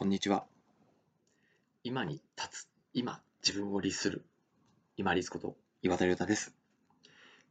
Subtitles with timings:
[0.00, 0.46] こんにちは。
[1.84, 4.24] 今に立つ、今、自分を律する、
[4.96, 6.54] 今律こと岩田亮太です。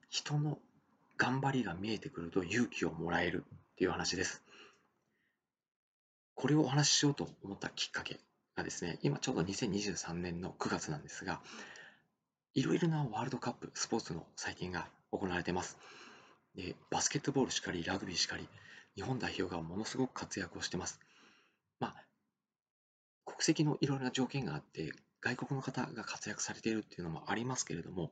[0.09, 0.57] 人の
[1.15, 4.41] 頑張りが見えてくると勇気をもらえるっていう話です。
[6.33, 8.19] これをお話ししようと思ったきっかけ
[8.55, 11.41] がですね、今ちょうど2023年の9月なんですが、
[12.55, 15.77] いろいろなワールドカップ、スポーツの祭典が行われています。
[16.55, 18.49] でバスケットボールしかり、ラグビーしかり、
[18.95, 20.99] 日本代表がものすごく活躍をしてます。
[21.79, 22.08] まあ、
[23.39, 28.11] 国籍のいろいろな条件があって、外国の方が活躍されているっていうのもありますけれども、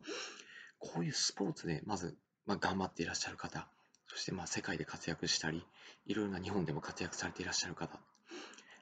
[0.80, 3.68] こういうスポーツでまず、まあ、頑張っていらっしゃる方、
[4.08, 5.66] そしてまあ世界で活躍したり、
[6.06, 8.00] いろいろな日本でも活躍されていらっしゃる方、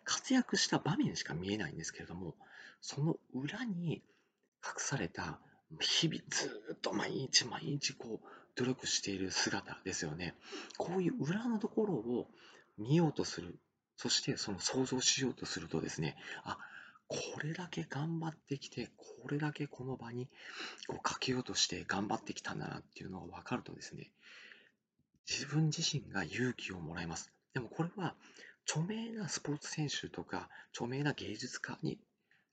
[0.04, 2.36] 活躍した場面しか見えないんですけれども、
[2.80, 4.04] その裏に
[4.64, 5.40] 隠された
[5.80, 10.36] 日々ずっと毎日毎日こう努力している姿ですよね。
[10.78, 12.28] こういう裏のところを
[12.78, 13.58] 見ようとする
[13.98, 16.58] そしてその想像しようとするとですね、あ、
[17.08, 20.28] これだけ頑張ってきて、これだけこの場に
[20.88, 24.12] こうかけようとして頑張ってきたんだなっていうのが分かるとですね、
[25.30, 27.32] 自分自身が勇気をもらいます。
[27.54, 28.16] でもこれは
[28.68, 32.00] 著名なスポーツ選手とか著名な芸術家に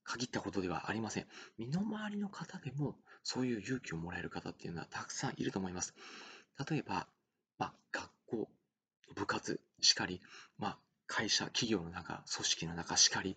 [0.04, 1.26] 限ったことではありません。
[1.58, 5.94] 身の回りの方でもそういう勇気をもらえる方っていうのはたくさんいると思います。
[6.68, 7.06] 例えば、
[7.58, 8.48] まあ、学校、
[9.14, 10.20] 部活しかり、
[10.58, 13.36] まあ、会社、企業の中、組織の中しかり、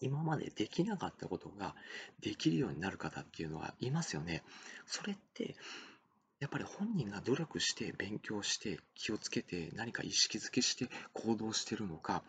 [0.00, 1.74] 今までできなかったことが
[2.20, 4.42] できるようになる方っていうのはいますよね。
[4.86, 5.54] それって、
[6.42, 12.24] やっぱり本人が努力して勉強して気をつけて何か意識づけして行動してるのか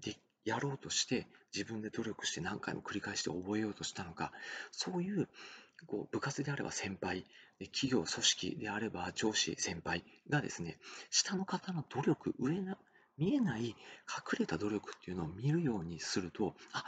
[0.00, 4.32] でやろうとして自分で努力して何回も繰り返して覚えようとしたのか
[4.70, 5.28] そういう
[5.86, 7.26] こう部活であれば先輩
[7.72, 10.78] 企業組織であれば上司先輩がですね
[11.10, 12.78] 下の方の努力上の
[13.20, 13.74] 見えない隠
[14.40, 16.84] れた努力っていうのを見るようにすると、あ、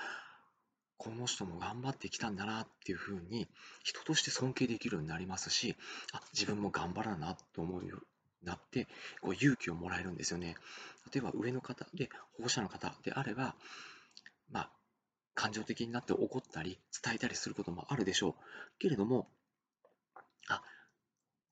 [0.96, 3.48] この人も頑張ってきたんだなっていうふうに
[3.82, 5.76] 人として尊敬できるようになりますし、
[6.12, 8.00] あ、自分も頑張らなと思うよう
[8.42, 8.88] になって、
[9.20, 10.56] こう勇気をもらえるんですよね。
[11.12, 13.54] 例えば上の方で保護者の方であれば、
[14.50, 14.70] まあ、
[15.34, 18.34] 感情的になって怒ったり伝えたりすることもあるでしょう。
[18.78, 19.28] けれども、
[20.48, 20.62] あ、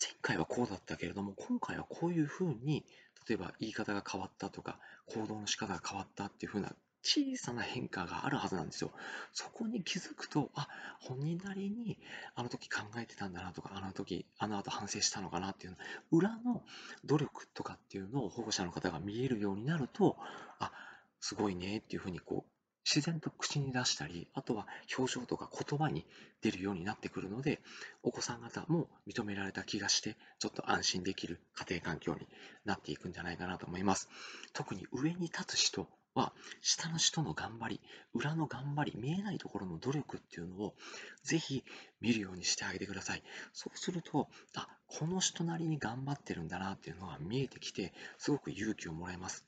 [0.00, 2.84] 前回はこうだったけれども、今回はこういうふうに
[3.28, 6.72] 例えば言い方が変わったとか、行動の仕方が変わったっていう風な
[7.02, 8.90] 小さな変化があるはずなんですよ。
[9.32, 10.68] そこに気づくと、あ、
[11.00, 11.98] 本人なりに
[12.34, 15.78] あの時考えてたんだなとか、あの時、あの後反省したのかなっていうの
[16.10, 16.62] 裏の
[17.04, 20.16] 努力とかっていうのを保護者の方が見えるようになると、
[20.58, 20.72] あ、
[21.20, 22.59] すごいねっていうふうにこう
[22.92, 24.66] 自然と口に出したり、あとは
[24.98, 26.04] 表情とか言葉に
[26.42, 27.60] 出るようになってくるので、
[28.02, 32.26] お子さん方も認められた気がして、ちょっと安心できる家庭環境に
[32.64, 34.08] なっていくんじゃないかなと思います。
[34.52, 37.80] 特に上に立つ人は、下の人の頑張り、
[38.12, 40.74] 裏の頑張り、見えないところの努力っていうのを、
[41.22, 41.62] ぜひ
[42.00, 43.22] 見るようにしてあげてください。
[43.52, 49.44] そうすると、あ、この人なりに頑張ってるんだなっていうのが見えてきて、すごく勇気をもらえます。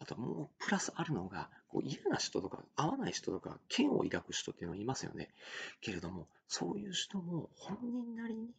[0.00, 5.30] あともうプラスあるのが、こう嫌な人とか合わない人とか、嫌を抱く人っていうのはいますよね。
[5.80, 8.50] けれども、そういう人も本人なりに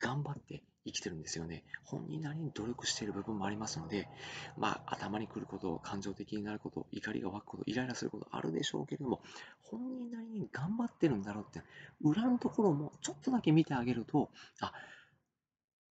[0.00, 1.62] 頑張って生きてるんですよね。
[1.84, 4.08] 本人なりに努力している部分もありますので、
[4.56, 9.20] まあ、頭にくること、感情的になること、怒りが湧くこと、イライラすることあるでしょうけれども、
[9.62, 11.62] 本人なりに頑張ってるんだろうって、
[12.00, 14.30] 裏のところもちょっとだけ見てあげると、
[14.60, 14.72] あ、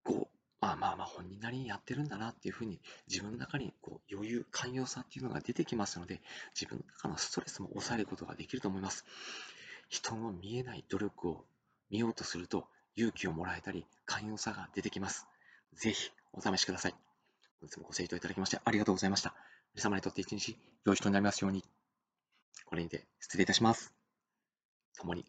[0.04, 0.30] こ、
[0.60, 6.22] あまあまあ本人なりにやってるんだなっていうふうに自分の中にこう余裕、寛容さっていうのが出てきますので
[6.60, 9.06] 自分の中のストレスも抑えることができると思います。
[9.90, 11.46] 人の見えない努力を
[11.90, 15.28] 見ようとすると勇気をもらえたり寛容さが出てきます。
[15.74, 16.96] ぜひお試しください。
[17.62, 19.36] 本日もご清聴いただきましてありがとうございました。
[19.76, 21.64] 皆様にとって一日良い人になりますように。
[22.66, 23.94] これにて失礼いたします。
[24.98, 25.26] 共に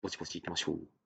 [0.00, 1.03] ぼちぼち行きましょう。